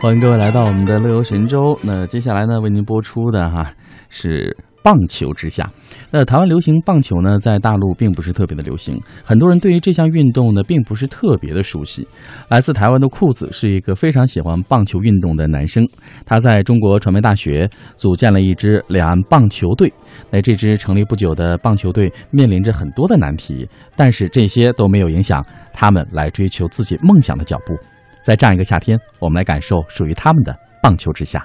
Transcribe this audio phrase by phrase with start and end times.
[0.00, 1.76] 欢迎各位来到我们的乐游神州。
[1.82, 3.68] 那接下来呢，为您播出的哈
[4.08, 5.68] 是棒球之夏。
[6.12, 12.06] 那台湾流行棒球呢，在大陆并不是特别的流行，很多人对于这项运动呢，并不是特别的熟悉。
[12.48, 15.84] 来自台湾的裤子是一个非常喜欢棒球运动的男生，
[16.24, 19.92] 他在中国传媒大学组建了一支两岸棒球队。
[20.30, 25.44] 那这支成立不久的棒球队面临着很多的难题，但是这些都没有影响
[25.74, 27.76] 他们来追求自己梦想的脚步。
[28.24, 31.44] 在这样一个夏天，我们来感受属于他们的棒球之夏。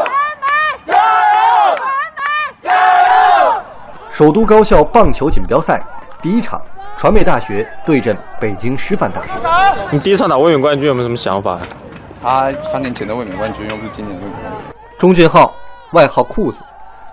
[0.06, 0.46] 传媒
[0.86, 1.76] 加油！
[1.76, 2.20] 传媒
[2.62, 3.62] 加油！
[4.12, 5.84] 首都高校棒球锦标赛
[6.22, 6.62] 第一场，
[6.98, 9.34] 传媒大学对阵北京师范大学。
[9.92, 11.60] 你第一场打卫冕冠军有没有什么想法？
[12.22, 14.62] 他三年前的卫冕冠军，又不是今年的卫冕冠军。
[14.98, 15.54] 钟俊浩，
[15.92, 16.62] 外号裤子，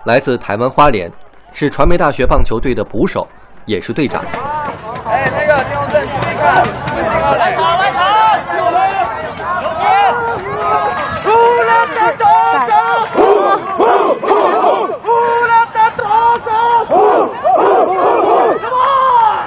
[0.05, 1.11] 来自台湾花莲。
[1.53, 3.27] 是传媒大学棒球队的捕手，
[3.65, 4.23] 也是队长。
[5.05, 6.65] 哎，那个丁宏正，注意看，
[6.97, 8.01] 有几个来场，来场，
[9.61, 9.85] 有请，
[11.23, 11.29] 呼
[11.63, 12.25] 啦哒哒
[12.67, 12.71] 哒，
[13.13, 13.17] 呼
[13.77, 14.65] 呼呼，
[15.03, 15.07] 呼
[15.45, 16.01] 啦哒哒
[16.43, 16.49] 哒，
[16.89, 16.91] 呼
[17.45, 17.61] 呼
[18.19, 18.27] 呼
[18.59, 19.45] ，Come on，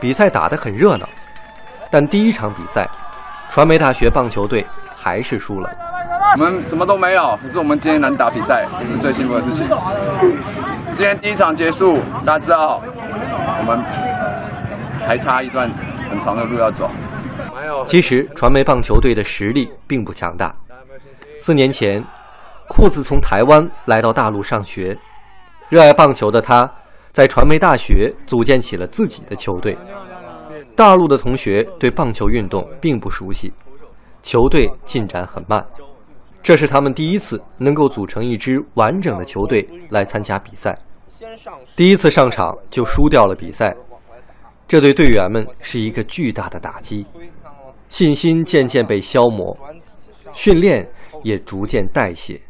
[0.00, 1.08] 比赛打得很热闹，
[1.90, 2.88] 但第一场比赛。
[3.50, 5.68] 传媒大学棒球队还是输了。
[6.36, 9.68] 我们什么都没有，可是我们今天能打比赛，这是最幸福的事情。
[10.94, 12.80] 今天第一场结束，大家知道
[13.58, 13.82] 我们
[15.04, 15.68] 还差一段
[16.08, 16.88] 很长的路要走。
[17.88, 20.54] 其实传媒棒球队的实力并不强大。
[21.40, 22.04] 四年前，
[22.68, 24.96] 裤子从台湾来到大陆上学，
[25.68, 26.70] 热爱棒球的他，
[27.10, 29.76] 在传媒大学组建起了自己的球队。
[30.80, 33.52] 大陆的同学对棒球运动并不熟悉，
[34.22, 35.62] 球队进展很慢。
[36.42, 40.74] 这是他们第一次能够组成一支完整的球队来参加比赛。
[41.76, 43.76] 第一次上场就输掉了比赛，
[44.66, 47.04] 这对队员们是一个巨大的打击，
[47.90, 49.54] 信心渐渐被消磨，
[50.32, 50.90] 训练
[51.22, 52.40] 也逐渐代谢。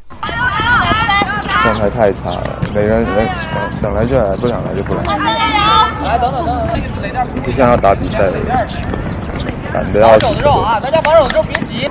[1.63, 3.27] 状态太差了，每个人人
[3.81, 5.03] 想来就来，不想来就不来。
[6.03, 8.39] 来，等等等等，就像要打比赛了，
[9.71, 10.25] 赶得要死。
[10.25, 11.89] 手的肉啊，大家把手的肉别急。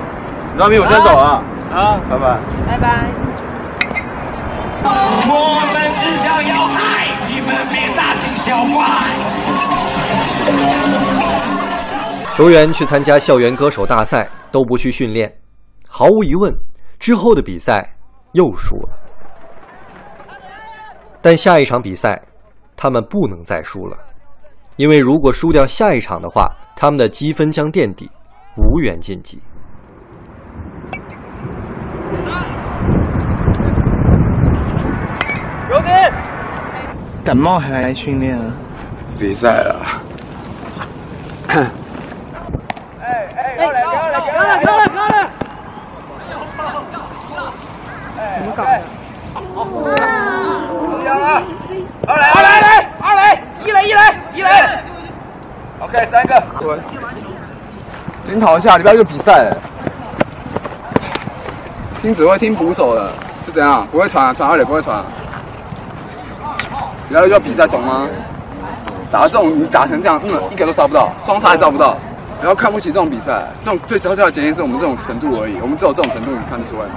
[0.57, 1.41] 那边我先走啊，
[1.73, 2.39] 啊，拜拜。
[2.67, 3.07] 拜拜。
[4.83, 8.79] 我们只想要爱，你们别大惊小怪。
[12.35, 15.33] 球员去参加校园歌手大赛都不去训练，
[15.87, 16.53] 毫无疑问，
[16.99, 17.95] 之后的比赛
[18.33, 18.89] 又输了。
[21.21, 22.19] 但下一场比赛，
[22.75, 23.95] 他们不能再输了，
[24.75, 28.09] 因为如果输掉下一场的话，他们的积分将垫底，
[28.57, 29.39] 无缘晋级。
[35.69, 35.91] 有请。
[37.23, 38.51] 感冒还来训练啊？
[39.19, 39.85] 比赛了。
[41.47, 41.69] 哎
[42.99, 45.29] 哎，漂亮漂亮漂亮漂亮漂亮！
[48.39, 48.81] 怎么搞的？
[49.33, 49.41] 好。
[51.21, 51.43] 啊！
[52.07, 53.99] 二垒，二垒，二垒，一垒，一垒，
[54.33, 54.49] 一垒。
[55.79, 56.43] OK，三个。
[58.25, 59.55] 检讨一下，礼拜六比赛。
[62.01, 63.11] 听指挥，听捕手的，
[63.45, 63.85] 是怎样？
[63.91, 65.03] 不会传，传二垒不会传。
[67.09, 68.07] 礼拜六要比赛，懂吗？
[69.11, 71.97] 打这种，你打成这样，嗯，一个都杀不到，双杀也杀不到。
[72.39, 75.59] 然后看不起这种比赛，这种最悄悄的检验是我们这种程度而已。
[75.61, 76.93] 我们只有这种程度，你看得出来吗？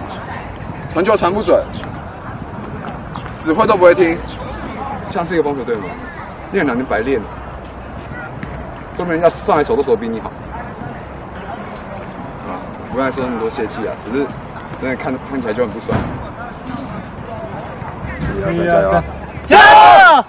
[0.91, 1.63] 传球传不准。
[3.45, 4.17] 指挥都不会听，
[5.11, 5.85] 像是一个棒球队吗？
[6.53, 7.21] 练两年白练，
[8.97, 10.31] 说明人家上来手都手比你好。
[12.49, 12.57] 啊，
[12.91, 14.27] 我刚才说那么多泄气啊，只是
[14.79, 15.95] 真的看看起来就很不爽。
[18.41, 18.65] 加油！
[18.65, 19.03] 加油！
[19.47, 20.25] 加油！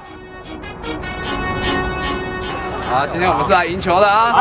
[2.89, 4.33] 好，今天我们是来赢球的啊！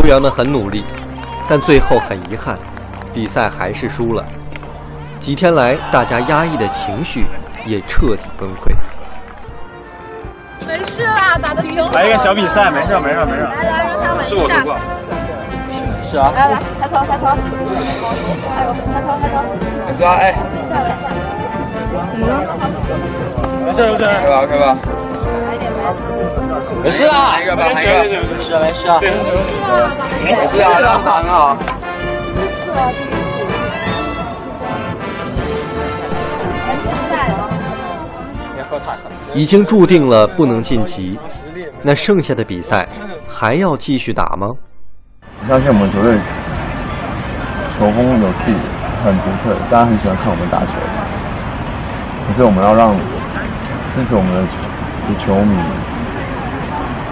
[0.00, 0.84] 球员们很努力，
[1.48, 2.56] 但最后很遗憾，
[3.12, 4.24] 比赛还是输了。
[5.18, 7.26] 几天来，大家压抑的情绪
[7.66, 8.72] 也彻底崩溃。
[10.64, 11.90] 没事啦，打的挺好。
[11.90, 13.42] 来一个小比赛，没事没事没事。
[13.42, 14.44] 来来，让他稳是一下。
[14.44, 14.76] 我读过。
[16.04, 16.30] 是啊。
[16.32, 19.42] 来来，抬头抬头，哎呦，抬头抬头。
[19.84, 20.32] 没事啊，哎。
[20.38, 21.10] 稳一下稳一下。
[22.08, 22.32] 怎么了？
[23.66, 24.04] 没事没事。
[24.04, 24.76] 开吧开吧。
[26.82, 27.92] 没事啊，来一个吧，来一个。
[28.02, 28.98] 没事没事啊。
[30.24, 31.56] 没事啊，让他很好。
[39.34, 41.18] 已经注定了不能晋级，
[41.82, 42.86] 那剩下的比赛
[43.26, 44.54] 还要继续打吗？
[45.42, 46.18] 我相信我们球队
[47.78, 48.56] 球风有自己
[49.04, 50.66] 很独特，大家很喜欢看我们打球。
[52.26, 52.94] 可是我们要让
[53.94, 54.42] 支持我们的
[55.08, 55.56] 球的球迷，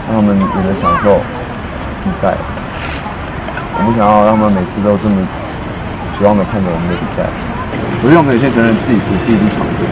[0.08, 1.20] 让他们也能享受
[2.04, 2.36] 比赛。
[3.78, 5.16] 我不想要让他们每次都这么
[6.18, 7.28] 绝望的看着我们的比赛。
[8.02, 9.88] 首先，我们得先承认自己不是一支强队，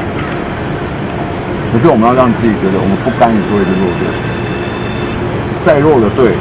[1.72, 4.04] 可是我们要让自己觉得我们不甘于做一支弱队。
[5.64, 6.36] 再弱的队，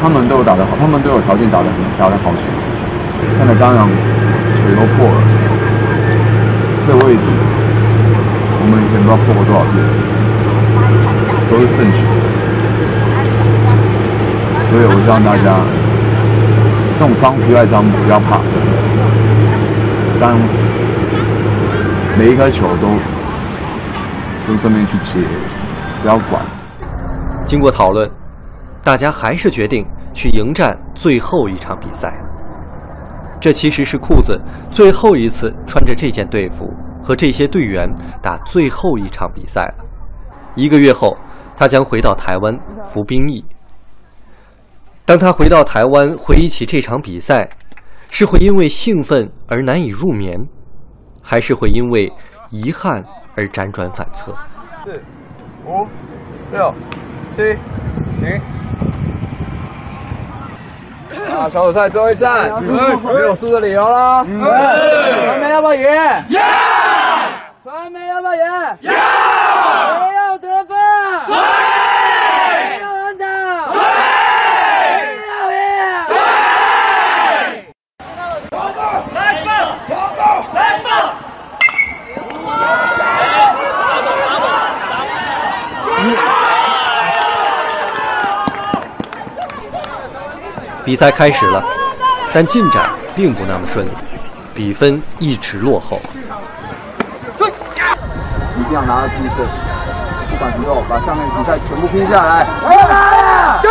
[0.00, 2.48] 他们都有打得好，他们都有条件打得很打得好球。
[3.36, 5.20] 看着刚刚腿都破了，
[6.88, 7.28] 这位置
[8.60, 9.76] 我们以前不知道破过多少遍，
[11.48, 11.98] 都是胜球。
[14.70, 15.56] 所以我希望大家
[16.98, 18.40] 这种伤皮外伤不要怕，
[20.20, 20.36] 当
[22.18, 22.88] 每一颗球都
[24.44, 25.26] 从上面去接，
[26.02, 26.44] 不要管。
[27.46, 28.10] 经过讨论，
[28.82, 32.12] 大家还是决定去迎战最后一场比赛。
[33.40, 34.38] 这其实是裤子
[34.70, 37.88] 最后一次穿着这件队服和这些队员
[38.22, 39.84] 打最后一场比赛了。
[40.54, 41.16] 一个月后，
[41.56, 43.44] 他将回到台湾服兵役。
[45.04, 47.48] 当他回到台湾，回忆起这场比赛，
[48.10, 50.38] 是会因为兴奋而难以入眠，
[51.22, 52.12] 还是会因为
[52.50, 53.02] 遗憾
[53.34, 54.34] 而辗转反侧？
[54.84, 55.00] 四、
[55.64, 55.86] 五、
[56.52, 56.74] 六、
[57.34, 57.42] 七、
[58.20, 58.40] 零。
[61.34, 64.24] 啊，小组赛最后一战，没有输的理由了。
[64.24, 65.82] 传媒要不要赢？
[66.28, 66.42] 要！
[68.18, 68.42] 传媒要不要赢？
[68.82, 68.92] 要！
[69.94, 70.76] 谁要得分？
[71.20, 71.32] 谁？
[72.48, 73.22] 谁要完场？
[73.64, 73.78] 谁？
[74.98, 75.58] 谁要赢？
[76.08, 76.12] 谁？
[78.50, 78.78] 冲吧！
[79.14, 79.48] 来吧！
[79.86, 80.20] 冲吧！
[80.52, 80.86] 来吧！
[90.84, 91.62] 比赛开始了，
[92.32, 93.92] 但进展并不那么顺利，
[94.54, 96.00] 比分一直落后。
[98.68, 99.36] 一定要拿到第一胜，
[100.28, 102.46] 不管什么时候，把下面比赛全部拼下来。
[102.68, 103.62] 来呀！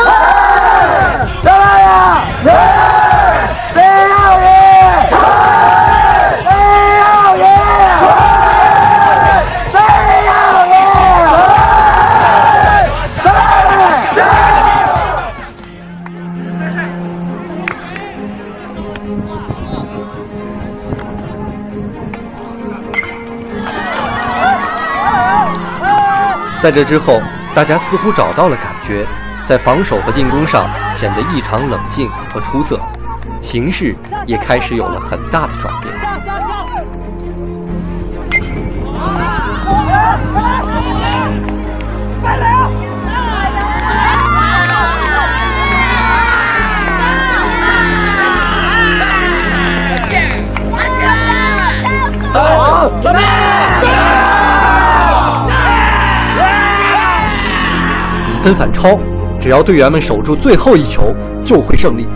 [1.44, 1.52] 来
[1.84, 2.22] 呀！
[2.42, 2.50] 谁
[26.60, 27.22] 在这之后，
[27.54, 29.08] 大家似乎找到了感觉，
[29.46, 32.80] 在防守和进攻上显得异常冷静和出色，
[33.40, 33.96] 形势
[34.26, 35.94] 也开始有了很大的转变。
[58.48, 58.98] 分反超，
[59.42, 61.14] 只要队员们守住最后一球，
[61.44, 62.08] 就会胜利。